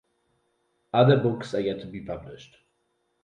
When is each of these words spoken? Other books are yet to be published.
Other 0.95 1.15
books 1.15 1.53
are 1.53 1.59
yet 1.59 1.81
to 1.81 1.85
be 1.85 2.01
published. 2.01 2.57